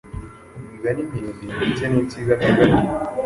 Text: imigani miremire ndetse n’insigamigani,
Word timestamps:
imigani 0.63 1.01
miremire 1.11 1.55
ndetse 1.59 1.83
n’insigamigani, 1.87 2.81